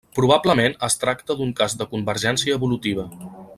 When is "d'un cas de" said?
1.41-1.89